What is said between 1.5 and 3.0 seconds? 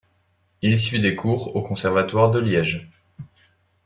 au conservatoire de Liège.